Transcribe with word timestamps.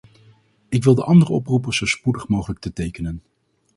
Ik 0.69 0.83
wil 0.83 0.95
de 0.95 1.03
anderen 1.03 1.33
oproepen 1.35 1.73
zo 1.73 1.85
spoedig 1.85 2.27
mogelijk 2.27 2.59
te 2.59 2.73
tekenen. 2.73 3.21